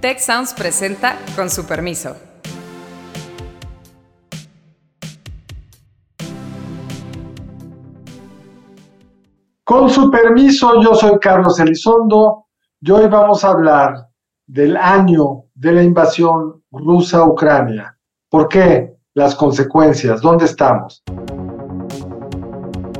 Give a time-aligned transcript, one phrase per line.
[0.00, 2.14] Tech Sounds presenta con su permiso.
[9.64, 12.46] Con su permiso, yo soy Carlos Elizondo
[12.80, 14.06] y hoy vamos a hablar
[14.46, 17.98] del año de la invasión rusa a Ucrania.
[18.30, 18.94] ¿Por qué?
[19.14, 21.02] Las consecuencias, ¿dónde estamos?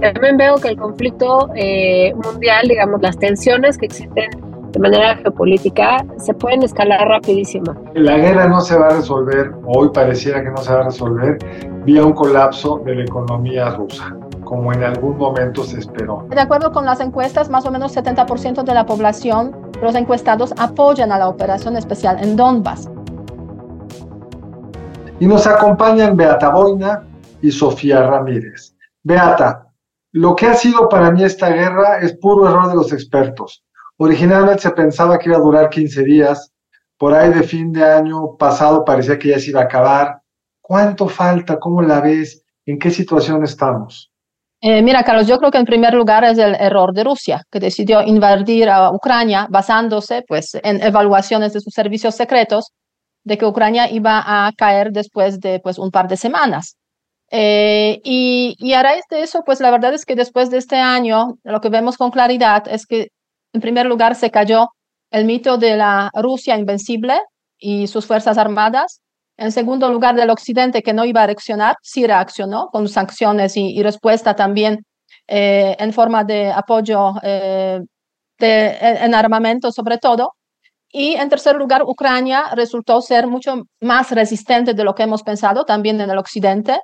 [0.00, 6.04] También veo que el conflicto eh, mundial, digamos, las tensiones que existen de manera geopolítica
[6.18, 7.74] se pueden escalar rapidísimo.
[7.94, 11.38] La guerra no se va a resolver, hoy pareciera que no se va a resolver,
[11.84, 14.14] vía un colapso de la economía rusa
[14.48, 16.26] como en algún momento se esperó.
[16.30, 21.12] De acuerdo con las encuestas, más o menos 70% de la población, los encuestados apoyan
[21.12, 22.88] a la operación especial en Donbass.
[25.20, 27.04] Y nos acompañan Beata Boina
[27.42, 28.74] y Sofía Ramírez.
[29.02, 29.66] Beata,
[30.12, 33.62] lo que ha sido para mí esta guerra es puro error de los expertos.
[33.98, 36.52] Originalmente se pensaba que iba a durar 15 días,
[36.96, 40.20] por ahí de fin de año pasado parecía que ya se iba a acabar.
[40.60, 41.58] ¿Cuánto falta?
[41.58, 42.44] ¿Cómo la ves?
[42.64, 44.10] ¿En qué situación estamos?
[44.60, 47.60] Eh, mira, Carlos, yo creo que en primer lugar es el error de Rusia, que
[47.60, 52.72] decidió invadir a Ucrania basándose pues, en evaluaciones de sus servicios secretos
[53.24, 56.76] de que Ucrania iba a caer después de pues, un par de semanas.
[57.30, 60.76] Eh, y, y a raíz de eso, pues la verdad es que después de este
[60.76, 63.08] año, lo que vemos con claridad es que
[63.52, 64.68] en primer lugar, se cayó
[65.10, 67.20] el mito de la Rusia invencible
[67.58, 69.00] y sus fuerzas armadas.
[69.36, 73.82] En segundo lugar, del Occidente que no iba a reaccionar, sí reaccionó con sanciones y,
[73.82, 74.84] respuesta también
[75.28, 77.80] eh, en forma de apoyo eh,
[78.38, 80.34] de, en armamento sobre todo.
[80.90, 85.64] Y en tercer lugar, Ucrania resultó ser mucho más resistente de lo que hemos pensado
[85.64, 86.80] también en el Occidente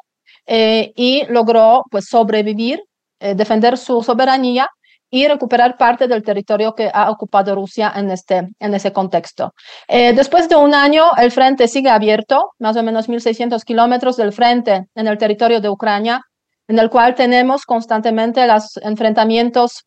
[0.46, 2.80] eh, y logró pues sobrevivir,
[3.18, 4.68] defender su soberanía
[5.14, 9.54] y recuperar parte del territorio que ha ocupado Rusia en, este, en ese contexto.
[9.86, 14.32] Eh, después de un año, el frente sigue abierto, más o menos 1.600 kilómetros del
[14.32, 16.20] frente en el territorio de Ucrania,
[16.66, 19.84] en el cual tenemos constantemente los enfrentamientos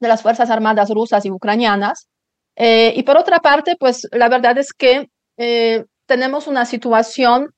[0.00, 2.08] de las Fuerzas Armadas rusas y ucranianas.
[2.56, 7.50] Eh, y por otra parte, pues la verdad es que eh, tenemos una situación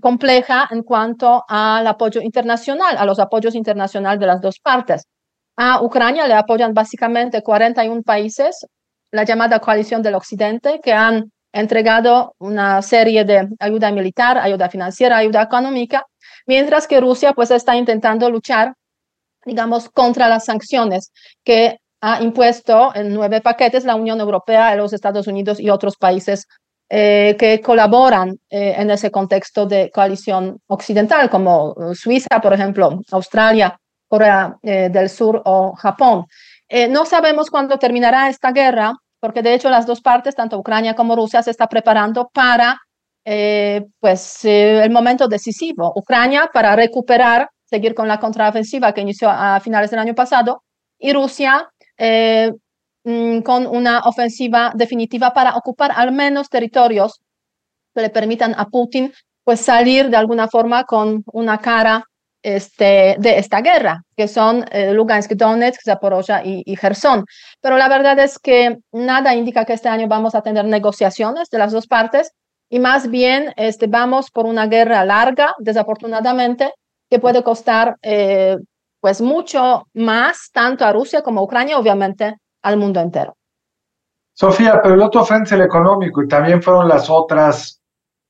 [0.00, 5.08] compleja en cuanto al apoyo internacional, a los apoyos internacionales de las dos partes.
[5.56, 8.66] A Ucrania le apoyan básicamente 41 países,
[9.10, 15.18] la llamada coalición del Occidente, que han entregado una serie de ayuda militar, ayuda financiera,
[15.18, 16.04] ayuda económica,
[16.46, 18.74] mientras que Rusia pues está intentando luchar,
[19.46, 21.12] digamos, contra las sanciones
[21.44, 26.46] que ha impuesto en nueve paquetes la Unión Europea, los Estados Unidos y otros países
[26.90, 33.78] eh, que colaboran eh, en ese contexto de coalición occidental, como Suiza, por ejemplo, Australia,
[34.14, 36.26] Corea eh, del Sur o Japón.
[36.68, 40.94] Eh, no sabemos cuándo terminará esta guerra, porque de hecho las dos partes, tanto Ucrania
[40.94, 42.80] como Rusia, se están preparando para
[43.24, 45.92] eh, pues, el momento decisivo.
[45.96, 50.62] Ucrania para recuperar, seguir con la contraofensiva que inició a finales del año pasado,
[50.96, 51.68] y Rusia
[53.04, 57.20] mm, con una ofensiva definitiva para ocupar al menos territorios
[57.94, 59.12] que le permitan a Putin
[59.44, 62.04] pues salir de alguna forma con una cara
[62.44, 67.24] este, de esta guerra, que son eh, Lugansk, Donetsk, Zaporozhia y, y Gerson.
[67.60, 71.58] Pero la verdad es que nada indica que este año vamos a tener negociaciones de
[71.58, 72.32] las dos partes
[72.68, 76.72] y más bien este, vamos por una guerra larga, desafortunadamente,
[77.08, 78.56] que puede costar eh,
[79.00, 83.36] pues mucho más tanto a Rusia como a Ucrania, obviamente al mundo entero.
[84.32, 87.80] Sofía, pero el otro frente es el económico y también fueron las otras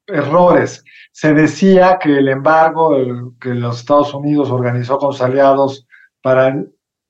[0.06, 5.86] errores se decía que el embargo que los Estados Unidos organizó con sus aliados
[6.22, 6.64] para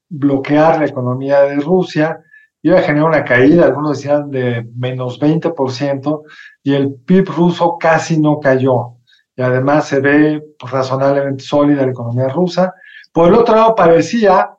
[0.08, 2.20] bloquear la economía de Rusia
[2.64, 6.22] iba a generar una caída, algunos decían de menos 20%,
[6.62, 8.96] y el PIB ruso casi no cayó.
[9.36, 12.72] Y además se ve razonablemente sólida la economía rusa.
[13.12, 14.50] Por el otro lado, parecía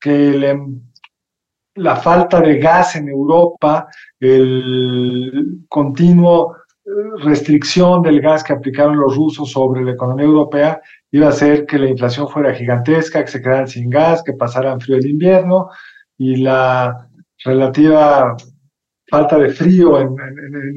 [0.00, 0.80] que em,
[1.74, 6.56] la falta de gas en Europa, el continuo
[7.22, 11.78] restricción del gas que aplicaron los rusos sobre la economía europea iba a hacer que
[11.78, 15.68] la inflación fuera gigantesca, que se quedaran sin gas, que pasaran frío el invierno
[16.16, 17.08] y la
[17.44, 18.36] relativa
[19.08, 20.14] falta de frío en,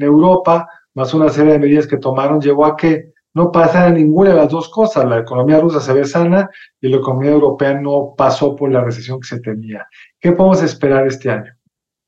[0.00, 4.36] Europa, más una serie de medidas que tomaron, llevó a que no pasara ninguna de
[4.36, 5.04] las dos cosas.
[5.04, 6.48] La economía rusa se ve sana
[6.80, 9.86] y la economía europea no pasó por la recesión que se temía.
[10.20, 11.53] ¿Qué podemos esperar este año?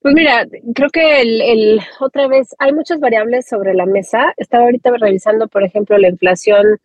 [0.06, 4.32] Pues mira, creo que el, otra vez hay muchas variables sobre la mesa.
[4.36, 6.78] Estaba ahorita revisando, por ejemplo, la inflación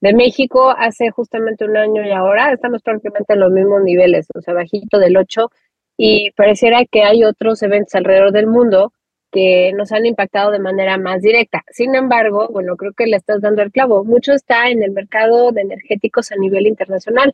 [0.00, 4.40] de México hace justamente un año y ahora estamos prácticamente en los mismos niveles, o
[4.40, 5.50] sea, bajito del 8
[5.96, 8.92] y pareciera que hay otros eventos alrededor del mundo
[9.32, 11.64] que nos han impactado de manera más directa.
[11.72, 14.04] Sin embargo, bueno, creo que le estás dando el clavo.
[14.04, 17.32] Mucho está en el mercado de energéticos a nivel internacional.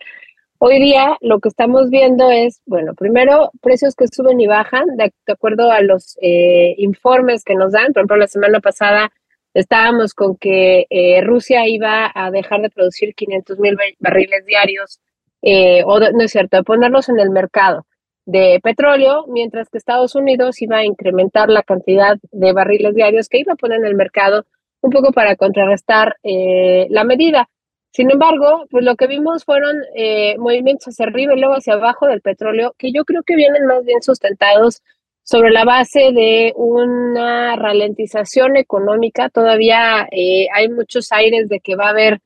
[0.58, 5.12] Hoy día lo que estamos viendo es, bueno, primero precios que suben y bajan de,
[5.26, 7.92] acuerdo a los eh, informes que nos dan.
[7.92, 9.12] Por ejemplo, la semana pasada
[9.52, 15.00] estábamos con que eh, Rusia iba a dejar de producir 500 mil barriles diarios,
[15.42, 17.86] eh, o no es cierto, de ponerlos en el mercado
[18.26, 23.38] de petróleo, mientras que Estados Unidos iba a incrementar la cantidad de barriles diarios que
[23.38, 24.46] iba a poner en el mercado
[24.80, 27.48] un poco para contrarrestar eh, la medida.
[27.94, 32.08] Sin embargo, pues lo que vimos fueron eh, movimientos hacia arriba y luego hacia abajo
[32.08, 34.82] del petróleo, que yo creo que vienen más bien sustentados
[35.22, 39.28] sobre la base de una ralentización económica.
[39.30, 42.18] Todavía eh, hay muchos aires de que va a haber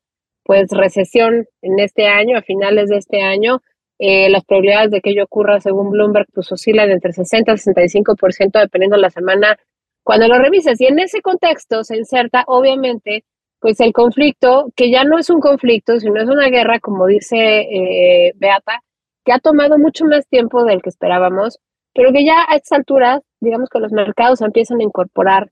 [0.42, 3.60] pues recesión en este año, a finales de este año,
[3.98, 8.58] eh, las probabilidades de que ello ocurra, según Bloomberg, pues oscilan entre 60 y 65%,
[8.58, 9.58] dependiendo de la semana
[10.02, 10.80] cuando lo revises.
[10.80, 13.24] Y en ese contexto se inserta, obviamente,
[13.60, 17.36] pues el conflicto, que ya no es un conflicto, sino es una guerra, como dice
[17.36, 18.82] eh, Beata,
[19.24, 21.58] que ha tomado mucho más tiempo del que esperábamos,
[21.94, 25.50] pero que ya a estas alturas, digamos que los mercados empiezan a incorporar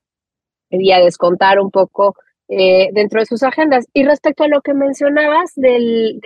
[0.69, 2.15] y a descontar un poco
[2.49, 3.87] eh, dentro de sus agendas.
[3.93, 6.17] Y respecto a lo que mencionabas de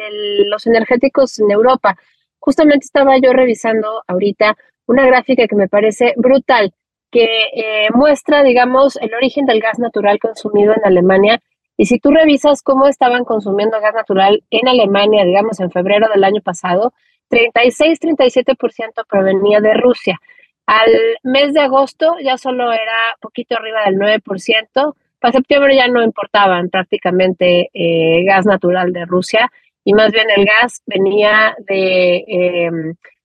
[0.45, 1.97] los energéticos en Europa,
[2.39, 4.55] justamente estaba yo revisando ahorita
[4.85, 6.73] una gráfica que me parece brutal,
[7.11, 7.25] que
[7.55, 11.41] eh, muestra, digamos, el origen del gas natural consumido en Alemania.
[11.81, 16.23] Y si tú revisas cómo estaban consumiendo gas natural en Alemania, digamos, en febrero del
[16.23, 16.93] año pasado,
[17.31, 20.19] 36-37% provenía de Rusia.
[20.67, 20.91] Al
[21.23, 26.69] mes de agosto ya solo era poquito arriba del 9%, para septiembre ya no importaban
[26.69, 29.51] prácticamente eh, gas natural de Rusia
[29.83, 32.69] y más bien el gas venía de, eh,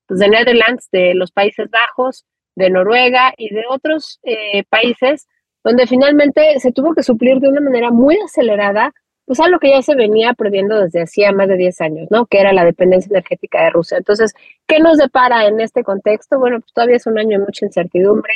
[0.06, 2.24] pues de Netherlands, de los Países Bajos,
[2.54, 5.26] de Noruega y de otros eh, países
[5.66, 9.70] donde finalmente se tuvo que suplir de una manera muy acelerada pues a lo que
[9.70, 12.26] ya se venía previendo desde hacía más de 10 años, ¿no?
[12.26, 13.98] Que era la dependencia energética de Rusia.
[13.98, 14.32] Entonces,
[14.68, 16.38] ¿qué nos depara en este contexto?
[16.38, 18.32] Bueno, pues todavía es un año de mucha incertidumbre,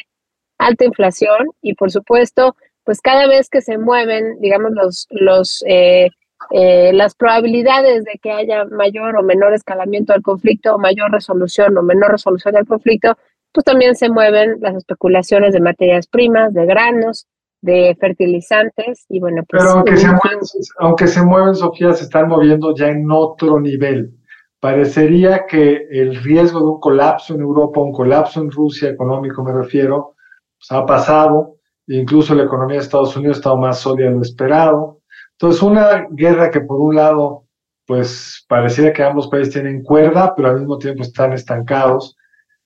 [0.59, 6.11] alta inflación y por supuesto pues cada vez que se mueven, digamos, los, los, eh,
[6.51, 11.79] eh, las probabilidades de que haya mayor o menor escalamiento del conflicto, o mayor resolución
[11.79, 13.17] o menor resolución del conflicto,
[13.53, 17.27] pues también se mueven las especulaciones de materias primas, de granos,
[17.63, 19.63] de fertilizantes y bueno, pues...
[19.63, 20.41] Pero aunque, se mueven,
[20.79, 24.15] aunque se mueven, Sofía, se están moviendo ya en otro nivel.
[24.61, 29.53] Parecería que el riesgo de un colapso en Europa, un colapso en Rusia, económico me
[29.53, 30.17] refiero,
[30.59, 31.57] pues ha pasado
[31.87, 35.01] incluso la economía de Estados Unidos ha estado más sólida de lo esperado.
[35.33, 37.47] Entonces, una guerra que por un lado,
[37.87, 42.17] pues pareciera que ambos países tienen cuerda, pero al mismo tiempo están estancados,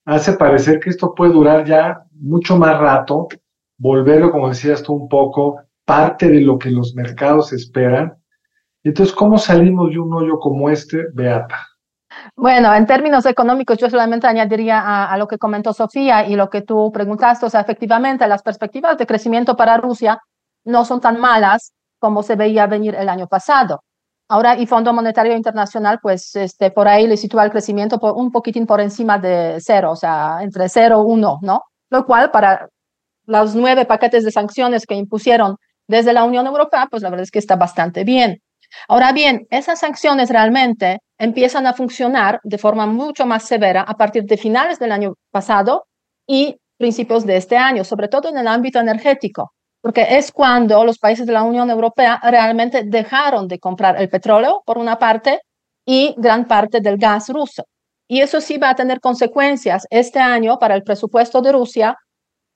[0.04, 3.28] hace parecer que esto puede durar ya mucho más rato,
[3.78, 8.16] volverlo, como decías tú, un poco parte de lo que los mercados esperan.
[8.82, 11.58] Entonces, ¿cómo salimos de un hoyo como este, Beata?
[12.36, 16.62] Bueno, en términos económicos, yo solamente añadiría a, lo que comentó Sofía y lo que
[16.62, 20.20] tú preguntaste, o sea, efectivamente las perspectivas de crecimiento para Rusia
[20.64, 23.82] no son tan malas como se veía venir el año pasado.
[24.28, 28.32] Ahora, y Fondo Monetario Internacional, pues este, por ahí le sitúa el crecimiento por, un
[28.32, 31.62] poquitín por encima de cero, o sea, entre cero y uno, ¿no?
[31.90, 32.68] Lo cual para
[33.26, 35.56] los nueve paquetes de sanciones que impusieron
[35.86, 38.40] desde la Unión Europea, pues la verdad es que está bastante bien.
[38.88, 44.24] Ahora bien, esas sanciones realmente empiezan a funcionar de forma mucho más severa a partir
[44.24, 45.86] de finales del año pasado
[46.26, 49.53] y principios de este año, sobre todo en el ámbito energético,
[49.84, 54.62] porque es cuando los países de la Unión Europea realmente dejaron de comprar el petróleo,
[54.64, 55.40] por una parte,
[55.84, 57.64] y gran parte del gas ruso.
[58.08, 61.98] Y eso sí va a tener consecuencias este año para el presupuesto de Rusia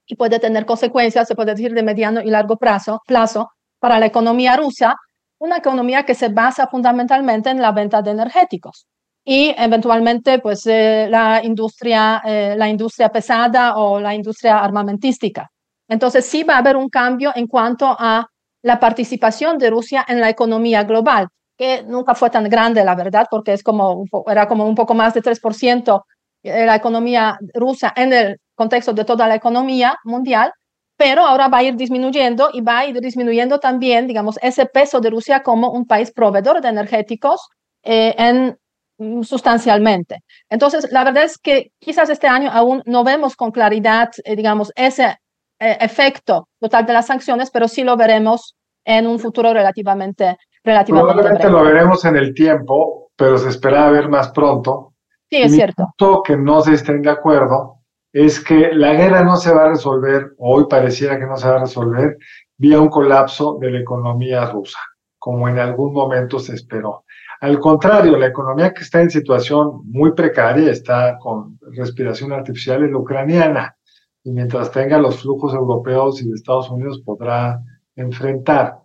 [0.07, 4.07] y puede tener consecuencias, se puede decir, de mediano y largo plazo, plazo para la
[4.07, 4.95] economía rusa,
[5.39, 8.87] una economía que se basa fundamentalmente en la venta de energéticos
[9.23, 15.51] y eventualmente pues eh, la industria eh, la industria pesada o la industria armamentística.
[15.89, 18.27] Entonces sí va a haber un cambio en cuanto a
[18.63, 23.27] la participación de Rusia en la economía global, que nunca fue tan grande, la verdad,
[23.31, 26.03] porque es como, era como un poco más de 3%
[26.43, 30.53] de la economía rusa en el contexto de toda la economía mundial,
[30.97, 35.01] pero ahora va a ir disminuyendo y va a ir disminuyendo también, digamos, ese peso
[35.01, 37.49] de Rusia como un país proveedor de energéticos
[37.85, 38.59] eh, en,
[38.99, 40.19] mm, sustancialmente.
[40.51, 44.73] Entonces, la verdad es que quizás este año aún no vemos con claridad, eh, digamos,
[44.75, 45.17] ese
[45.59, 51.51] efecto total de las sanciones, pero sí lo veremos en un futuro relativamente, relativamente Probablemente
[51.51, 54.95] lo veremos en el tiempo, pero se espera ver más pronto.
[55.31, 55.95] Sí, es cierto.
[56.25, 57.79] que no se estén de acuerdo
[58.13, 61.57] es que la guerra no se va a resolver, hoy pareciera que no se va
[61.57, 62.17] a resolver,
[62.57, 64.79] vía un colapso de la economía rusa,
[65.19, 67.05] como en algún momento se esperó.
[67.41, 72.91] Al contrario, la economía que está en situación muy precaria, está con respiración artificial, es
[72.91, 73.77] la ucraniana.
[74.25, 77.63] Y mientras tenga los flujos europeos y de Estados Unidos podrá
[77.97, 78.79] enfrentar.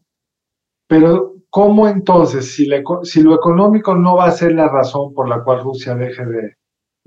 [0.88, 2.68] Pero, ¿cómo entonces, si,
[3.04, 6.56] si lo económico no va a ser la razón por la cual Rusia deje de,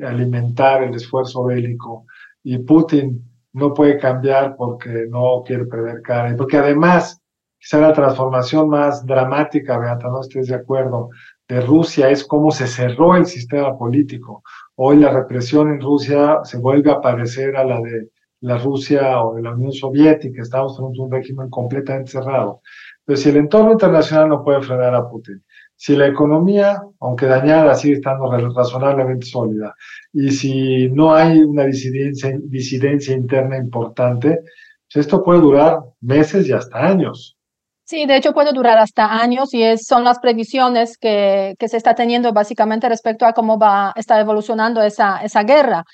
[0.04, 2.04] alimentar el esfuerzo bélico
[2.42, 7.20] y Putin no puede cambiar porque no quiere perder cara y porque además
[7.58, 11.08] quizá la transformación más dramática, Beata, no estés de acuerdo,
[11.48, 14.42] de Rusia es cómo se cerró el sistema político.
[14.74, 19.34] Hoy la represión en Rusia se vuelve a parecer a la de la Rusia o
[19.34, 22.60] de la Unión Soviética, estamos en un régimen completamente cerrado.
[23.04, 25.42] Pero si el entorno internacional no puede frenar a Putin,
[25.76, 29.74] si la economía, aunque dañada, sigue estando razonablemente sólida,
[30.12, 34.40] y si no hay una disidencia, disidencia interna importante,
[34.92, 37.36] pues esto puede durar meses y hasta años.
[37.84, 41.76] Sí, de hecho puede durar hasta años y es, son las previsiones que, que, se
[41.76, 45.84] está teniendo básicamente respecto a cómo va a estar evolucionando esa, esa guerra.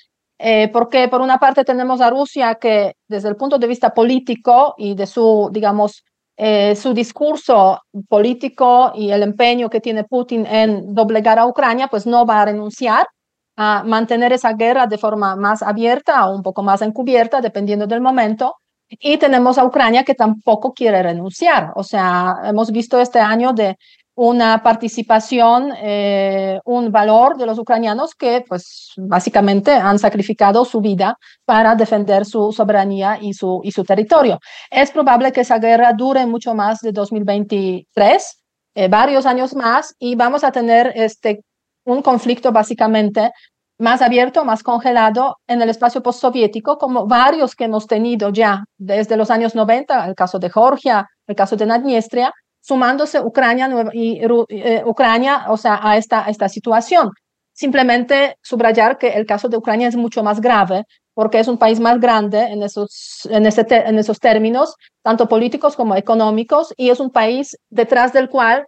[0.45, 4.75] Eh, porque por una parte tenemos a Rusia que desde el punto de vista político
[4.77, 6.03] y de su, digamos,
[6.35, 12.05] eh, su discurso político y el empeño que tiene Putin en doblegar a Ucrania, pues
[12.05, 13.07] no va a renunciar
[13.55, 18.01] a mantener esa guerra de forma más abierta o un poco más encubierta, dependiendo del
[18.01, 18.55] momento.
[18.89, 21.71] Y tenemos a Ucrania que tampoco quiere renunciar.
[21.75, 23.77] O sea, hemos visto este año de
[24.15, 31.17] una participación, eh, un valor de los ucranianos que pues básicamente han sacrificado su vida
[31.45, 34.39] para defender su soberanía y su, y su territorio.
[34.69, 38.43] Es probable que esa guerra dure mucho más de 2023,
[38.75, 41.41] eh, varios años más, y vamos a tener este,
[41.85, 43.31] un conflicto básicamente
[43.79, 49.17] más abierto, más congelado en el espacio postsoviético, como varios que hemos tenido ya desde
[49.17, 52.31] los años 90, el caso de Georgia, el caso de Naddniestria,
[52.63, 57.11] sumándose Ucrania y eh, Ucrania, o sea, a esta, esta situación.
[57.51, 61.79] Simplemente subrayar que el caso de Ucrania es mucho más grave porque es un país
[61.79, 66.99] más grande en esos, en, ese en esos términos, tanto políticos como económicos, y es
[66.99, 68.65] un país detrás del cual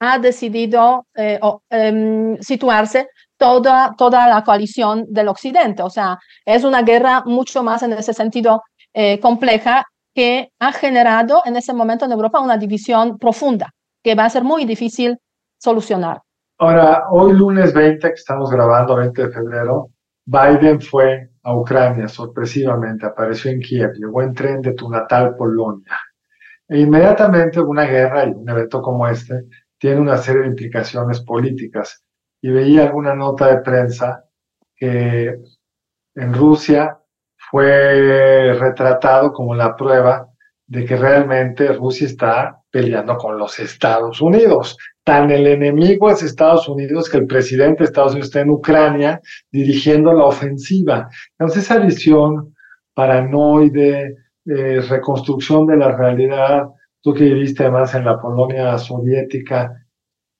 [0.00, 1.38] ha decidido eh,
[1.70, 5.82] em, situarse toda, toda la coalición del Occidente.
[5.82, 8.62] O sea, es una guerra mucho más en ese sentido
[8.92, 9.84] eh, compleja
[10.16, 14.44] que ha generado en ese momento en Europa una división profunda que va a ser
[14.44, 15.18] muy difícil
[15.58, 16.22] solucionar.
[16.58, 19.90] Ahora, hoy lunes 20, que estamos grabando, 20 de febrero,
[20.24, 25.98] Biden fue a Ucrania sorpresivamente, apareció en Kiev, llegó en tren de tu natal Polonia.
[26.66, 29.44] E inmediatamente una guerra y un evento como este
[29.78, 32.02] tiene una serie de implicaciones políticas.
[32.40, 34.24] Y veía alguna nota de prensa
[34.74, 35.36] que
[36.14, 36.98] en Rusia
[37.50, 40.28] fue retratado como la prueba
[40.66, 44.76] de que realmente Rusia está peleando con los Estados Unidos.
[45.04, 49.20] Tan el enemigo es Estados Unidos que el presidente de Estados Unidos está en Ucrania
[49.52, 51.08] dirigiendo la ofensiva.
[51.38, 52.54] Entonces esa visión
[52.94, 56.68] paranoide, de reconstrucción de la realidad,
[57.02, 59.86] tú que viviste además en la Polonia soviética,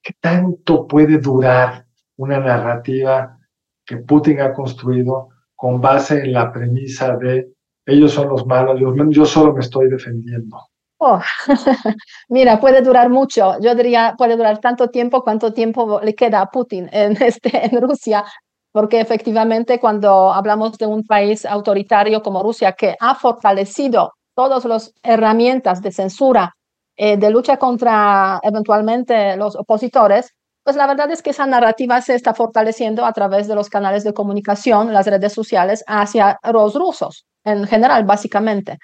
[0.01, 1.87] ¿qué tanto puede durar
[2.17, 3.37] una narrativa
[3.85, 7.49] que Putin ha construido con base en la premisa de
[7.87, 10.59] ellos son los malos, yo, solo me estoy defendiendo.
[10.99, 11.21] Oh,
[12.29, 13.59] mira, puede durar mucho.
[13.61, 17.81] Yo diría, puede durar tanto tiempo cuanto tiempo le queda a Putin en, este, en
[17.81, 18.25] Rusia,
[18.73, 24.93] porque efectivamente cuando hablamos de un país autoritario como Rusia que ha fortalecido todas las
[25.03, 26.55] herramientas de censura,
[26.97, 30.35] eh, de lucha contra eventualmente los opositores,
[30.67, 34.03] pues la verdad es que esa narrativa se está fortaleciendo a través de los canales
[34.03, 38.79] de comunicación, las redes sociales, hacia los rusos en general, básicamente.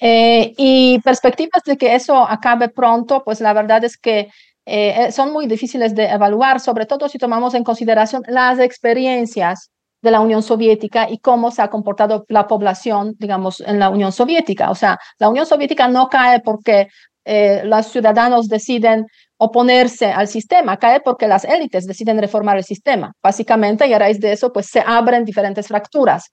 [0.00, 4.30] Eh, y perspectivas de que eso acabe pronto, pues la verdad es que
[4.66, 9.70] eh, son muy difíciles de evaluar, sobre todo si tomamos en consideración las experiencias
[10.02, 14.10] de la Unión Soviética y cómo se ha comportado la población, digamos, en la Unión
[14.10, 14.72] Soviética.
[14.72, 16.88] O sea, la Unión Soviética no cae porque
[17.24, 23.12] eh, los ciudadanos deciden oponerse al sistema, cae porque las élites deciden reformar el sistema,
[23.22, 26.24] básicamente, y a raíz de eso, pues se abren diferentes fracturas.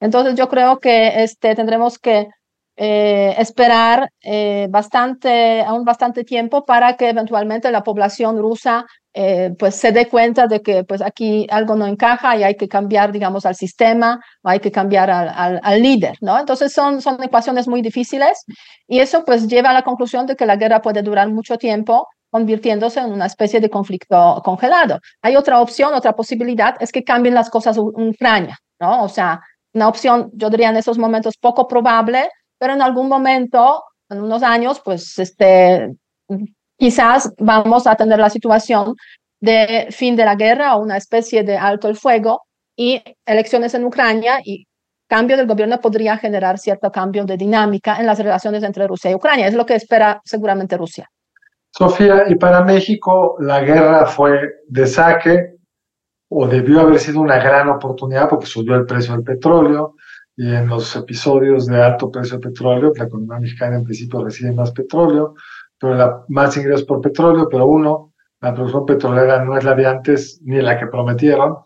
[0.00, 2.26] Entonces, yo creo que este, tendremos que
[2.76, 9.74] eh, esperar eh, bastante, aún bastante tiempo para que eventualmente la población rusa eh, pues
[9.74, 13.44] se dé cuenta de que pues aquí algo no encaja y hay que cambiar, digamos,
[13.44, 16.38] al sistema o hay que cambiar al, al, líder, ¿no?
[16.38, 18.44] Entonces son, son ecuaciones muy difíciles
[18.88, 22.08] y eso pues lleva a la conclusión de que la guerra puede durar mucho tiempo
[22.30, 24.98] convirtiéndose en una especie de conflicto congelado.
[25.20, 29.04] Hay otra opción, otra posibilidad, es que cambien las cosas en Ucrania, ¿no?
[29.04, 29.42] O sea,
[29.74, 32.30] una opción, yo diría en esos momentos poco probable,
[32.62, 35.96] pero en algún momento, en unos años, pues este,
[36.78, 38.94] quizás vamos a tener la situación
[39.40, 42.42] de fin de la guerra o una especie de alto el fuego
[42.76, 44.64] y elecciones en Ucrania y
[45.08, 49.16] cambio del gobierno podría generar cierto cambio de dinámica en las relaciones entre Rusia y
[49.16, 49.48] Ucrania.
[49.48, 51.10] Es lo que espera seguramente Rusia.
[51.72, 54.38] Sofía, y para México la guerra fue
[54.68, 55.56] de saque
[56.28, 59.96] o debió haber sido una gran oportunidad porque subió el precio del petróleo
[60.36, 64.52] y en los episodios de alto precio del petróleo, la economía mexicana en principio recibe
[64.52, 65.34] más petróleo,
[65.78, 69.86] pero la, más ingresos por petróleo, pero uno, la producción petrolera no es la de
[69.86, 71.58] antes ni la que prometieron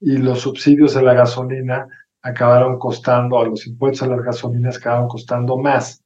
[0.00, 1.86] y los subsidios de la gasolina
[2.22, 6.02] acabaron costando, a los impuestos a las gasolinas acabaron costando más.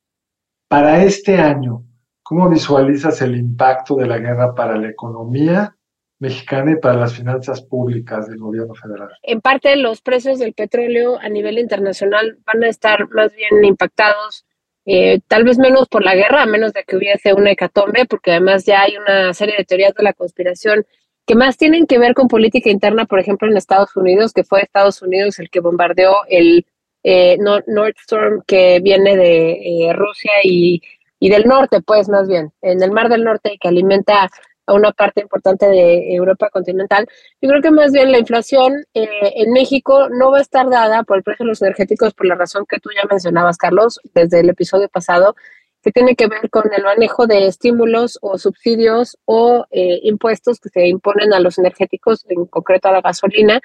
[0.68, 1.84] Para este año,
[2.32, 5.76] ¿Cómo visualizas el impacto de la guerra para la economía
[6.22, 9.10] mexicana y para las finanzas públicas del gobierno federal?
[9.22, 14.46] En parte, los precios del petróleo a nivel internacional van a estar más bien impactados,
[14.86, 18.30] eh, tal vez menos por la guerra, a menos de que hubiese una hecatombe, porque
[18.30, 20.86] además ya hay una serie de teorías de la conspiración
[21.26, 24.62] que más tienen que ver con política interna, por ejemplo, en Estados Unidos, que fue
[24.62, 26.66] Estados Unidos el que bombardeó el
[27.02, 30.80] eh, Nord Stream que viene de eh, Rusia y
[31.22, 34.28] y del norte, pues más bien, en el Mar del Norte que alimenta
[34.66, 37.06] a una parte importante de Europa continental.
[37.40, 41.02] Yo creo que más bien la inflación eh, en México no va a estar dada
[41.02, 44.40] por el precio de los energéticos por la razón que tú ya mencionabas, Carlos, desde
[44.40, 45.34] el episodio pasado,
[45.82, 50.68] que tiene que ver con el manejo de estímulos o subsidios o eh, impuestos que
[50.68, 53.60] se imponen a los energéticos, en concreto a la gasolina.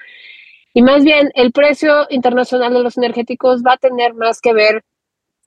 [0.74, 4.82] Y más bien el precio internacional de los energéticos va a tener más que ver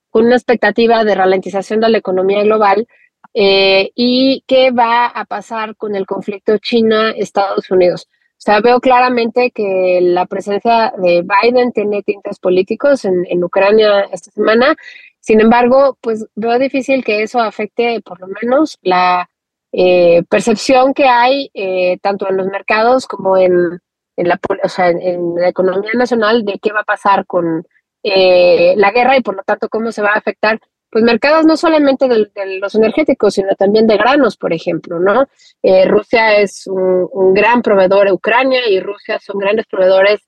[0.09, 2.87] con una expectativa de ralentización de la economía global
[3.33, 8.07] eh, y qué va a pasar con el conflicto China-Estados Unidos.
[8.09, 14.31] O sea, veo claramente que la presencia de Biden tiene tintes políticos en, Ucrania esta
[14.31, 14.75] semana.
[15.19, 19.29] Sin embargo, pues veo difícil que eso afecte por lo menos la
[19.71, 23.79] eh, percepción que hay eh, tanto en los mercados como en,
[24.17, 27.63] en la, o sea, en la economía nacional de qué va a pasar con,
[28.03, 30.59] eh, la guerra y por lo tanto cómo se va a afectar
[30.91, 35.27] pues mercados no solamente de, los energéticos, sino también de granos, por ejemplo, ¿no?
[35.63, 40.19] Eh, Rusia es un, gran proveedor a Ucrania y Rusia son grandes proveedores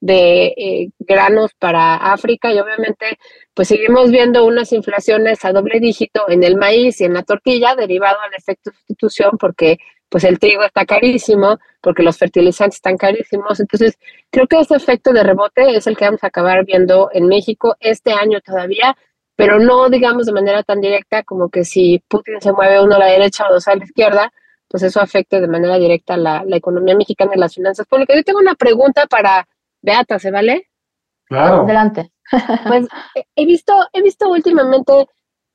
[0.00, 3.18] de eh, granos para África y obviamente
[3.54, 7.74] pues seguimos viendo unas inflaciones a doble dígito en el maíz y en la tortilla
[7.76, 9.78] derivado al efecto de sustitución porque
[10.12, 13.58] pues el trigo está carísimo, porque los fertilizantes están carísimos.
[13.60, 13.98] Entonces,
[14.30, 17.76] creo que ese efecto de rebote es el que vamos a acabar viendo en México
[17.80, 18.94] este año todavía,
[19.44, 22.98] pero no digamos de manera tan directa como que si Putin se mueve uno a
[22.98, 24.32] la derecha o dos a la izquierda,
[24.68, 28.16] pues eso afecte de manera directa la, la economía mexicana y las finanzas públicas.
[28.16, 29.46] Yo tengo una pregunta para
[29.80, 30.68] Beata, ¿se vale?
[31.24, 31.62] Claro.
[31.62, 32.12] Adelante.
[32.66, 32.86] Pues
[33.36, 35.06] he visto, he visto últimamente,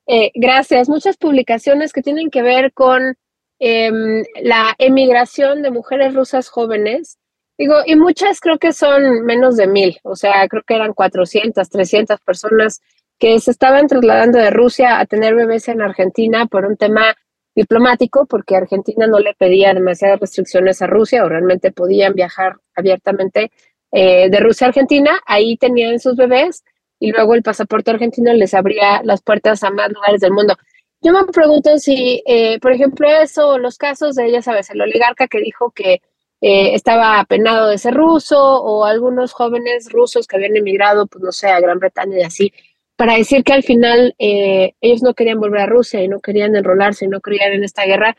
[0.06, 3.18] eh, gracias, muchas publicaciones que tienen que ver con
[3.60, 7.18] Em, la emigración de mujeres rusas jóvenes.
[7.58, 11.68] Digo, y muchas creo que son menos de mil, o sea, creo que eran 400,
[11.68, 12.82] 300 personas
[13.20, 17.16] que se estaban trasladando de Rusia a tener bebés en Argentina por un tema
[17.56, 23.52] diplomático, porque Argentina no le pedía demasiadas restricciones a Rusia o realmente podían viajar abiertamente
[23.92, 26.64] eh, de Rusia a Argentina, ahí tenían sus bebés
[27.00, 30.56] y luego el pasaporte argentino les abría las puertas a más lugares del mundo.
[31.02, 35.28] Yo me pregunto si, eh, por ejemplo, eso, los casos de, ya sabes, el oligarca
[35.28, 36.02] que dijo que
[36.42, 41.32] eh, estaba apenado de ser ruso o algunos jóvenes rusos que habían emigrado, pues no
[41.32, 42.54] sé, a Gran Bretaña y así,
[42.98, 46.56] para decir que al final eh, ellos no querían volver a Rusia y no querían
[46.56, 48.18] enrolarse y no creían en esta guerra.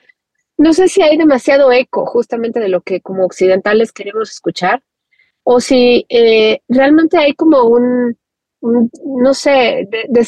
[0.57, 4.83] No sé si hay demasiado eco justamente de lo que como occidentales queremos escuchar
[5.43, 6.07] o si
[6.69, 8.17] realmente hay como un,
[8.61, 10.27] no sé, de,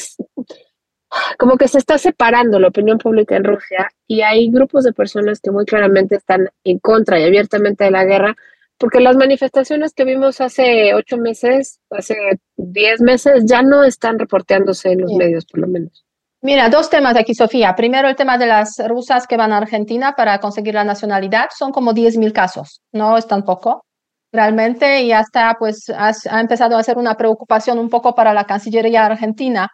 [1.38, 5.40] como que se está separando la opinión pública en Rusia y hay grupos de personas
[5.40, 8.36] que muy claramente están en contra y abiertamente de la guerra,
[8.80, 12.16] porque las manifestaciones que vimos hace ocho meses, hace
[12.56, 16.04] diez meses, ya no están reporteándose en los medios, por lo menos.
[16.40, 17.76] Mira, dos temas aquí, Sofía.
[17.76, 21.50] Primero, el tema de las rusas que van a Argentina para conseguir la nacionalidad.
[21.56, 23.84] Son como diez mil casos, no es tan poco
[24.32, 29.04] realmente, y hasta pues ha empezado a ser una preocupación un poco para la Cancillería
[29.04, 29.68] argentina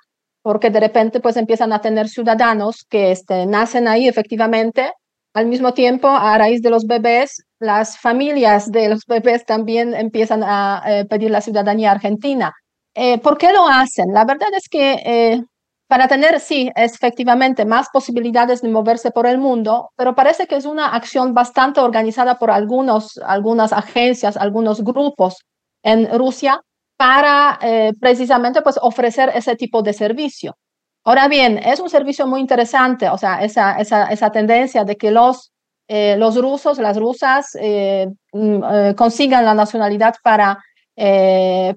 [0.47, 4.93] porque de repente pues empiezan a tener ciudadanos que este, nacen ahí efectivamente.
[5.37, 10.43] Al mismo tiempo, a raíz de los bebés, las familias de los bebés también empiezan
[10.43, 12.55] a eh, pedir la ciudadanía argentina.
[12.95, 14.15] Eh, ¿Por qué lo hacen?
[14.15, 15.43] La verdad es que eh,
[15.89, 20.65] para tener, sí, efectivamente, más posibilidades de moverse por el mundo, pero parece que es
[20.65, 25.45] una acción bastante organizada por algunos, algunas agencias, algunos grupos
[25.83, 26.63] en Rusia
[26.97, 27.59] para
[28.01, 30.55] precisamente pues ofrecer ese tipo de servicio.
[31.07, 35.53] Ahora bien, es un servicio muy interesante, o sea, esa, esa, tendencia de que los,
[35.89, 40.59] eh, los rusos, las rusas eh, mm, consigan la nacionalidad para,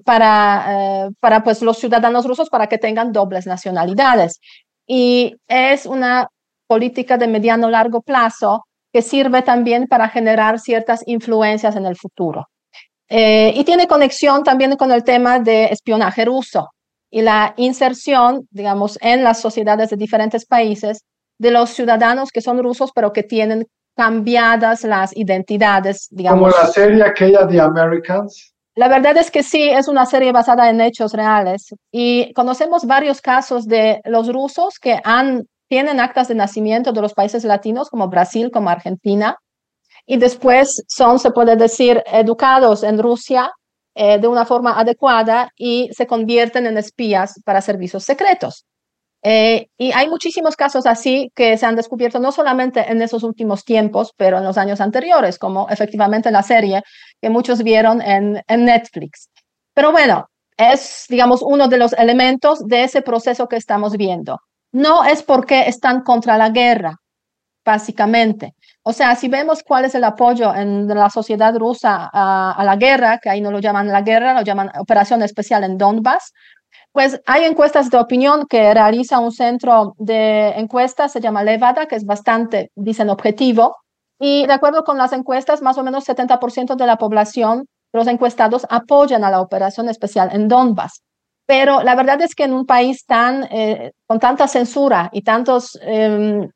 [0.04, 4.40] para, para pues, los ciudadanos rusos para que tengan dobles nacionalidades.
[4.86, 6.28] Y es una
[6.66, 12.46] política de mediano largo plazo que sirve también para generar ciertas influencias en el futuro.
[13.08, 16.70] Eh, y tiene conexión también con el tema de espionaje ruso
[17.10, 21.04] y la inserción, digamos, en las sociedades de diferentes países
[21.38, 26.52] de los ciudadanos que son rusos, pero que tienen cambiadas las identidades, digamos.
[26.54, 28.54] Como la serie aquella de Americans.
[28.76, 33.20] La verdad es que sí, es una serie basada en hechos reales y conocemos varios
[33.20, 38.08] casos de los rusos que han, tienen actas de nacimiento de los países latinos como
[38.08, 39.36] Brasil, como Argentina,
[40.06, 43.50] y después son, se puede decir, educados en Rusia
[43.94, 48.64] eh, de una forma adecuada y se convierten en espías para servicios secretos.
[49.22, 53.64] Eh, y hay muchísimos casos así que se han descubierto no solamente en esos últimos
[53.64, 56.82] tiempos, pero en los años anteriores, como efectivamente la serie
[57.20, 59.28] que muchos vieron en, en Netflix.
[59.74, 64.38] Pero bueno, es, digamos, uno de los elementos de ese proceso que estamos viendo.
[64.72, 66.96] No es porque están contra la guerra,
[67.64, 68.54] básicamente.
[68.82, 73.18] O sea, si vemos cuál es el apoyo en la sociedad rusa a, la guerra,
[73.18, 76.32] que ahí no lo llaman la guerra, lo llaman operación especial en Donbass,
[76.92, 81.96] pues hay encuestas de opinión que realiza un centro de encuestas, se llama Levada, que
[81.96, 83.76] es bastante, dicen, objetivo.
[84.18, 88.66] Y de acuerdo con las encuestas, más o menos 70% de la población, los encuestados,
[88.70, 91.02] apoyan a la operación especial en Donbass.
[91.46, 95.78] Pero la verdad es que en un país tan, eh, con tanta censura y tantos
[95.82, 96.48] em,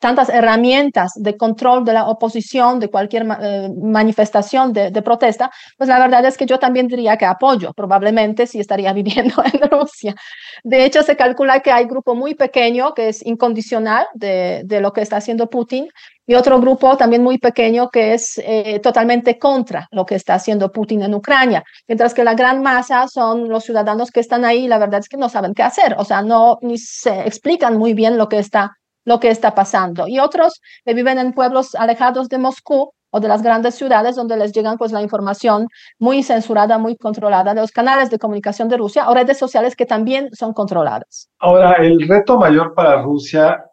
[0.00, 5.98] tantas herramientas de control de la oposición, de cualquier eh, manifestación de, protesta, pues la
[5.98, 10.14] verdad es que yo también diría que apoyo, probablemente si estaría viviendo en Rusia.
[10.62, 14.92] De hecho, se calcula que hay grupo muy pequeño que es incondicional de, de lo
[14.92, 15.88] que está haciendo Putin
[16.26, 20.70] y otro grupo también muy pequeño que es eh, totalmente contra lo que está haciendo
[20.70, 24.78] Putin en Ucrania, mientras que la gran masa son los ciudadanos que están ahí la
[24.78, 28.16] verdad es que no saben qué hacer, o sea, no ni se explican muy bien
[28.16, 30.06] lo que está lo que está pasando.
[30.08, 34.36] Y otros que viven en pueblos alejados de Moscú o de las grandes ciudades donde
[34.36, 38.78] les llegan pues la información muy censurada, muy controlada de los canales de comunicación de
[38.78, 41.28] Rusia o redes sociales que también son controladas.
[41.38, 43.64] Ahora, el reto mayor para Rusia,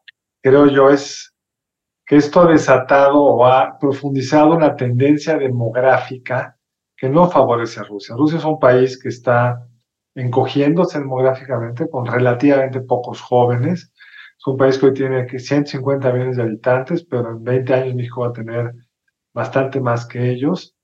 [0.42, 1.34] creo yo, es
[2.06, 6.58] que esto ha desatado o ha profundizado una tendencia demográfica
[6.98, 8.16] que no favorece a Rusia.
[8.18, 9.66] Rusia es un país que está
[10.16, 13.94] encogiéndose demográficamente con relativamente pocos jóvenes
[14.40, 18.22] es un país que hoy tiene 150 millones de habitantes, pero en 20 años México
[18.22, 18.74] va a tener
[19.34, 20.78] bastante más que ellos.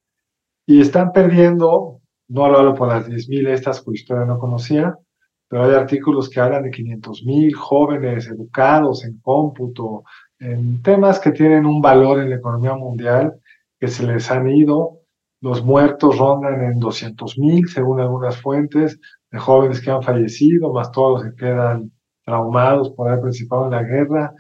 [0.68, 4.98] Y están perdiendo, no lo hablo por las 10.000 estas cuya historia no conocía,
[5.48, 10.04] pero hay artículos que hablan de 500.000 jóvenes educados en cómputo,
[10.38, 13.40] en temas que tienen un valor en la economía mundial,
[13.80, 15.00] que se les han ido.
[15.40, 19.00] Los muertos rondan en 200.000, según algunas fuentes,
[19.32, 21.95] de jóvenes que han fallecido, más todos los que quedan
[22.26, 24.34] traumados por haber participado en la guerra.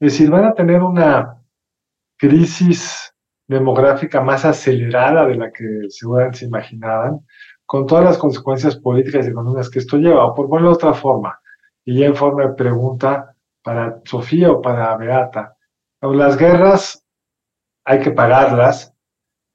[0.00, 1.42] Es decir, van a tener una
[2.18, 3.14] crisis
[3.46, 7.20] demográfica más acelerada de la que seguramente se imaginaban,
[7.64, 10.94] con todas las consecuencias políticas y económicas que esto lleva, o por ponerlo de otra
[10.94, 11.38] forma,
[11.84, 15.56] y ya en forma de pregunta para Sofía o para Beata.
[16.00, 17.04] Las guerras
[17.84, 18.94] hay que pagarlas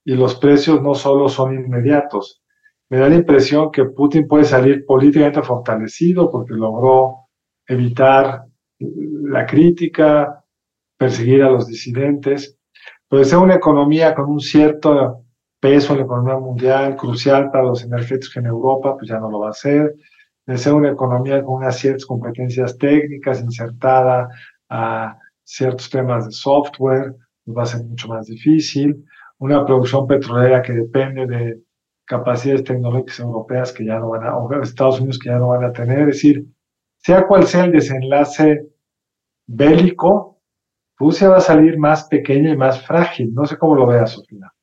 [0.04, 2.42] y los precios no solo son inmediatos.
[2.90, 7.21] Me da la impresión que Putin puede salir políticamente fortalecido porque logró
[7.72, 8.46] evitar
[8.80, 10.44] la crítica,
[10.98, 12.58] perseguir a los disidentes,
[13.08, 15.26] pero ser una economía con un cierto
[15.60, 19.40] peso en la economía mundial, crucial para los energéticos en Europa, pues ya no lo
[19.40, 19.96] va a hacer.
[20.46, 24.28] De ser una economía con unas ciertas competencias técnicas insertada
[24.70, 29.06] a ciertos temas de software, pues va a ser mucho más difícil.
[29.38, 31.62] Una producción petrolera que depende de
[32.06, 35.64] capacidades tecnológicas europeas que ya no van a, o Estados Unidos que ya no van
[35.64, 36.00] a tener.
[36.10, 36.46] Es decir,
[37.02, 38.68] sea cual sea el desenlace
[39.48, 40.40] bélico,
[40.98, 43.34] Rusia va a salir más pequeña y más frágil.
[43.34, 44.54] No sé cómo lo veas, Sofía.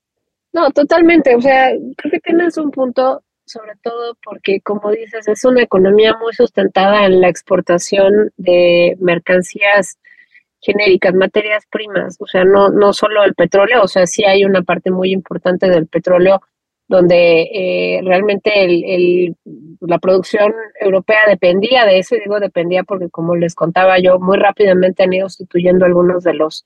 [0.52, 1.34] No, totalmente.
[1.34, 6.16] O sea, creo que tienes un punto, sobre todo porque, como dices, es una economía
[6.20, 9.98] muy sustentada en la exportación de mercancías
[10.60, 12.16] genéricas, materias primas.
[12.20, 15.68] O sea, no, no solo el petróleo, o sea, sí hay una parte muy importante
[15.68, 16.40] del petróleo
[16.88, 19.36] donde eh, realmente el,
[19.80, 24.38] la producción europea dependía de eso, y digo dependía porque como les contaba yo, muy
[24.38, 26.64] rápidamente han ido sustituyendo algunos de los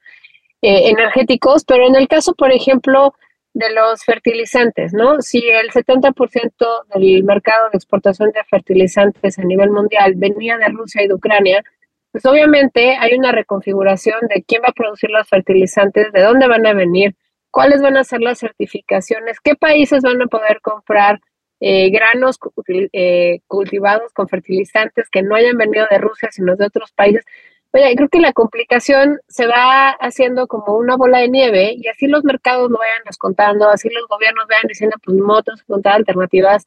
[0.62, 3.14] eh, energéticos, pero en el caso, por ejemplo,
[3.52, 5.20] de los fertilizantes, ¿no?
[5.20, 6.52] Si el 70%
[6.94, 11.64] del mercado de exportación de fertilizantes a nivel mundial venía de Rusia y de Ucrania,
[12.12, 16.66] pues obviamente hay una reconfiguración de quién va a producir los fertilizantes, de dónde van
[16.66, 17.14] a venir,
[17.52, 21.20] cuáles van a ser las certificaciones, qué países van a poder comprar
[21.60, 22.40] eh, granos
[22.92, 27.24] eh, cultivados con fertilizantes que no hayan venido de Rusia, sino de otros países.
[27.74, 32.08] Oye, creo que la complicación se va haciendo como una bola de nieve y así
[32.08, 36.66] los mercados lo vayan descontando, así los gobiernos vayan diciendo, pues motos, contar alternativas.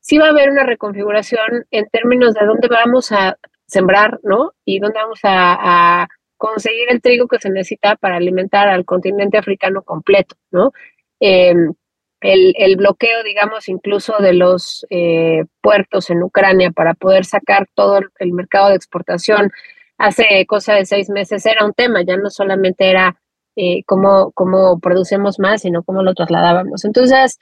[0.00, 4.52] Sí va a haber una reconfiguración en términos de dónde vamos a sembrar, ¿no?
[4.64, 6.08] Y dónde vamos a,
[6.40, 10.72] conseguir el trigo que se necesita para alimentar al continente africano completo, ¿no?
[11.20, 11.74] Em,
[12.22, 18.32] el, bloqueo, digamos, incluso de los eh, puertos en Ucrania para poder sacar todo el
[18.32, 19.50] mercado de exportación
[19.98, 23.20] hace cosa de seis meses era un tema, ya no solamente era
[23.56, 26.86] eh, cómo, cómo producemos más, sino cómo lo trasladábamos.
[26.86, 27.38] Entonces,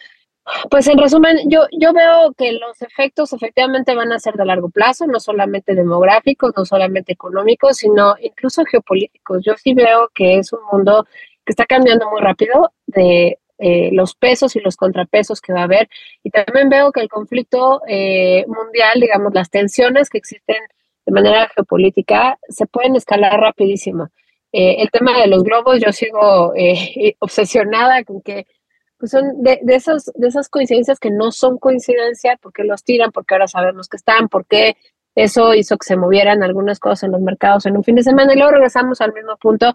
[0.70, 4.70] pues en resumen, yo, yo veo que los efectos efectivamente van a ser de largo
[4.70, 9.44] plazo, no solamente demográficos, no solamente económicos, sino incluso geopolíticos.
[9.44, 11.06] Yo sí veo que es un mundo
[11.44, 15.64] que está cambiando muy rápido de eh, los pesos y los contrapesos que va a
[15.64, 15.88] haber.
[16.22, 20.58] Y también veo que el conflicto eh, mundial, digamos, las tensiones que existen
[21.06, 24.10] de manera geopolítica se pueden escalar rapidísimo.
[24.52, 28.46] Eh, el tema de los globos, yo sigo eh, obsesionada con que
[28.98, 33.12] pues son de, de, esos, de esas coincidencias que no son coincidencia, porque los tiran,
[33.12, 34.76] porque ahora sabemos que están, porque
[35.14, 38.32] eso hizo que se movieran algunas cosas en los mercados en un fin de semana
[38.32, 39.74] y luego regresamos al mismo punto.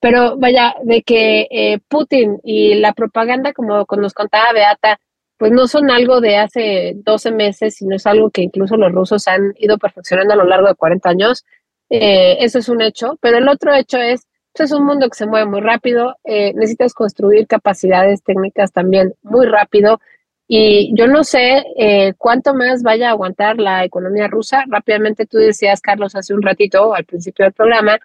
[0.00, 4.98] Pero vaya, de que eh, Putin y la propaganda, como nos contaba Beata,
[5.38, 9.26] pues no son algo de hace 12 meses, sino es algo que incluso los rusos
[9.28, 11.44] han ido perfeccionando a lo largo de 40 años.
[11.88, 15.16] Eh, eso es un hecho, pero el otro hecho es, pues es un mundo que
[15.16, 20.00] se mueve muy rápido, eh, necesitas construir capacidades técnicas también muy rápido
[20.54, 24.64] y yo no sé eh, cuánto más vaya a aguantar la economía rusa.
[24.68, 27.98] Rápidamente tú decías, Carlos, hace un ratito, al principio del programa,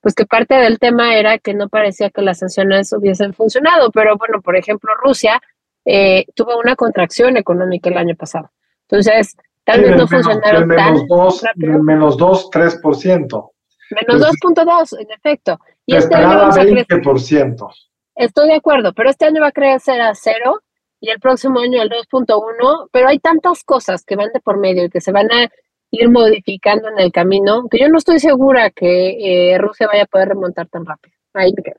[0.00, 4.16] pues que parte del tema era que no parecía que las sanciones hubiesen funcionado, pero
[4.16, 5.40] bueno, por ejemplo, Rusia
[5.84, 8.50] eh, tuvo una contracción económica el año pasado.
[8.88, 13.50] Entonces, tal vez no funcionaron tan dos, Menos 2, 3%.
[13.94, 15.58] Menos 2.2, en efecto.
[15.86, 17.68] Y este año vamos a 20%.
[18.14, 20.60] Estoy de acuerdo, pero este año va a crecer a cero
[21.00, 24.84] y el próximo año el 2.1, pero hay tantas cosas que van de por medio
[24.84, 25.48] y que se van a
[25.90, 30.06] ir modificando en el camino que yo no estoy segura que eh, Rusia vaya a
[30.06, 31.14] poder remontar tan rápido.
[31.34, 31.76] Ahí me quedo.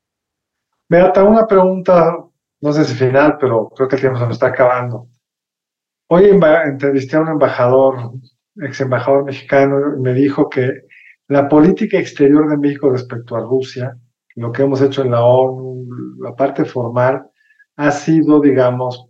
[0.89, 2.17] Beata, una pregunta
[2.63, 5.07] no sé si final, pero creo que el tiempo se nos está acabando.
[6.07, 8.13] Hoy entrevisté a un embajador,
[8.55, 10.83] ex embajador mexicano, y me dijo que
[11.33, 13.97] la política exterior de México respecto a Rusia,
[14.35, 15.85] lo que hemos hecho en la ONU,
[16.19, 17.25] la parte formal,
[17.75, 19.07] ha sido, digamos,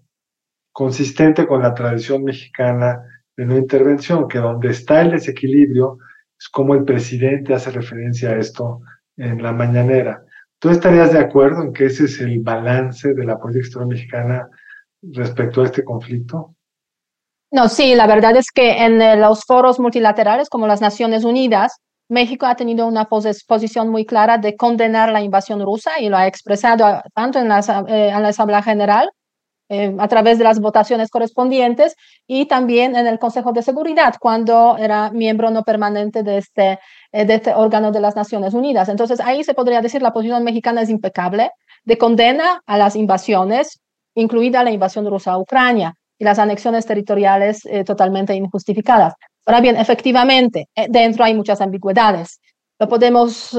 [0.72, 3.04] consistente con la tradición mexicana
[3.36, 5.98] de no intervención, que donde está el desequilibrio
[6.40, 8.82] es como el presidente hace referencia a esto
[9.18, 10.24] en la mañanera.
[10.60, 14.50] ¿Tú estarías de acuerdo en que ese es el balance de la política exterior mexicana
[15.02, 16.56] respecto a este conflicto?
[17.52, 21.80] No, sí, la verdad es que en eh, los foros multilaterales como las Naciones Unidas,
[22.10, 26.28] México ha tenido una posición muy clara de condenar la invasión rusa y lo ha
[26.28, 29.10] expresado tanto en la, eh, en la Asamblea General
[29.70, 31.96] eh, a través de las votaciones correspondientes
[32.28, 36.80] y también en el Consejo de Seguridad cuando era miembro no permanente de este
[37.14, 38.90] eh, de este órgano de las Naciones Unidas.
[38.90, 41.52] Entonces, ahí se podría decir la posición mexicana es impecable
[41.86, 43.82] de condena a las invasiones,
[44.16, 49.14] incluida la invasión rusa a Ucrania y las anexiones territoriales totalmente injustificadas.
[49.46, 52.40] Ahora bien, efectivamente, eh, dentro hay muchas ambigüedades.
[52.80, 53.58] Lo podemos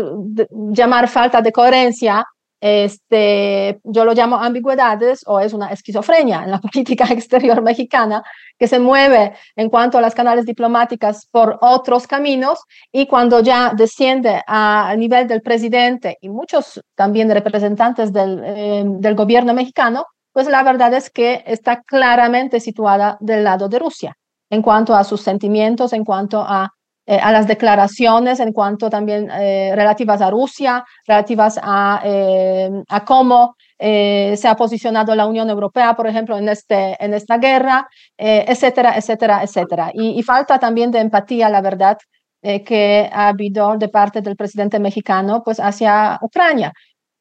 [0.73, 2.25] llamar falta de coherencia
[2.67, 8.23] este, yo lo llamo ambigüedades o es una esquizofrenia en la política exterior mexicana
[8.59, 13.75] que se mueve en cuanto a las canales diplomáticas por otros caminos y cuando ya
[13.77, 20.49] desciende a nivel del presidente y muchos también representantes del, eh, del gobierno mexicano, pues
[20.49, 24.17] la verdad es que está claramente situada del lado de Rusia
[24.51, 26.71] en cuanto a sus sentimientos, en cuanto a
[27.07, 33.05] eh, a las declaraciones en cuanto también eh, relativas a Rusia, relativas a, eh, a
[33.05, 38.97] cómo se ha posicionado la Unión Europea, por ejemplo, en, este, en esta guerra, etcétera,
[38.97, 39.91] etcétera, etcétera.
[39.93, 41.99] Y, falta también de empatía, la verdad,
[42.41, 46.73] que ha habido de parte del presidente mexicano pues, hacia Ucrania.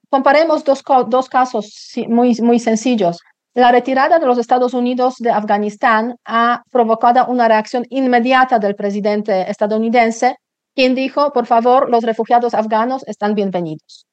[0.09, 3.19] Comparemos dos, dos casos muy, muy sencillos.
[3.56, 9.48] La retirada de los Estados Unidos de Afganistán ha provocado una reacción inmediata del presidente
[9.50, 10.38] estadounidense,
[10.74, 14.08] quien dijo, por favor, los refugiados afganos están bienvenidos.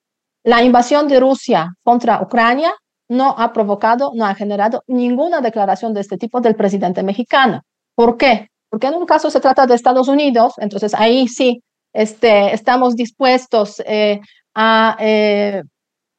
[0.45, 2.75] La invasión de Rusia contra Ucrania
[3.09, 7.63] no ha provocado, no ha generado ninguna declaración de este tipo del presidente mexicano.
[7.95, 8.49] ¿Por qué?
[8.69, 11.63] Porque en un caso se trata de Estados Unidos, entonces ahí sí
[11.95, 14.21] este, estamos dispuestos eh,
[14.55, 15.63] a eh,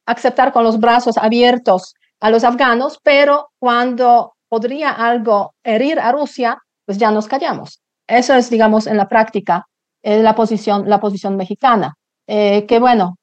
[0.06, 6.58] aceptar con los brazos abiertos a los afganos, pero cuando podría algo herir a Rusia,
[6.86, 7.82] pues ya nos callamos.
[8.06, 9.66] Eso es, digamos, en la práctica
[10.02, 11.94] eh, la, posición, la posición mexicana.
[12.26, 13.16] que bueno,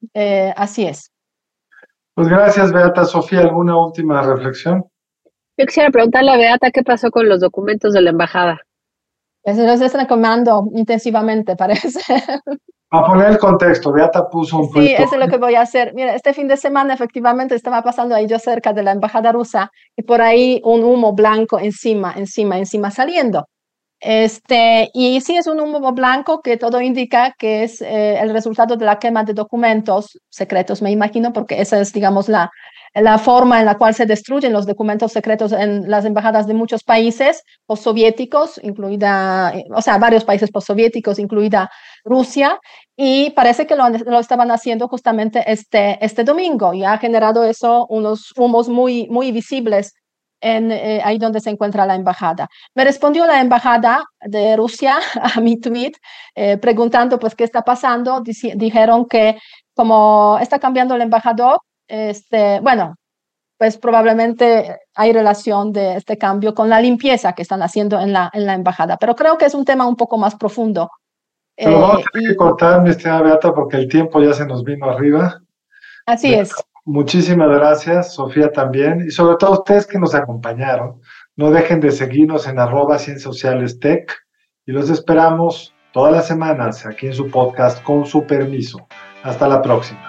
[0.56, 1.12] así es.
[2.14, 3.06] Pues gracias, Beata.
[3.06, 4.84] Sofía, ¿alguna última reflexión?
[5.58, 8.60] Yo quisiera preguntarle a Beata qué pasó con los documentos de la embajada.
[9.46, 12.02] Se los están comando intensivamente, parece.
[12.92, 15.94] A poner el contexto, Beata puso un Sí, eso es lo que voy a hacer.
[15.94, 19.72] Mira, este fin de semana efectivamente estaba pasando ahí yo cerca de la embajada rusa
[19.96, 23.46] y por ahí un humo blanco encima, encima, encima saliendo.
[24.00, 28.76] Este, y sí es un humo blanco que todo indica que es eh, el resultado
[28.76, 32.50] de la quema de documentos secretos, me imagino, porque esa es, digamos, la,
[32.94, 36.84] la forma en la cual se destruyen los documentos secretos en las embajadas de muchos
[36.84, 41.70] países postsoviéticos, incluida, o sea, varios países postsoviéticos, incluida
[42.04, 42.60] Rusia,
[42.96, 47.86] y parece que lo, lo, estaban haciendo justamente este, este domingo y ha generado eso
[47.90, 49.94] unos humos muy, muy visibles
[50.42, 52.48] en, eh, ahí donde se encuentra la embajada.
[52.74, 55.94] Me respondió la embajada de Rusia a mi tweet
[56.36, 58.22] eh, preguntando pues qué está pasando.
[58.56, 59.38] dijeron que
[59.74, 62.96] como está cambiando el embajador, este, bueno,
[63.58, 68.30] pues probablemente hay relación de este cambio con la limpieza que están haciendo en la,
[68.32, 68.96] en la embajada.
[68.98, 70.90] Pero creo que es un tema un poco más profundo.
[71.58, 74.46] Pero vamos a eh, tener que cortar, mi estimada Beata, porque el tiempo ya se
[74.46, 75.42] nos vino arriba.
[76.06, 76.54] Así es.
[76.86, 81.02] Muchísimas gracias, Sofía también, y sobre todo ustedes que nos acompañaron.
[81.36, 84.12] No dejen de seguirnos en arroba ciencias sociales tech
[84.66, 88.88] y los esperamos todas las semanas aquí en su podcast con su permiso.
[89.24, 90.09] Hasta la próxima.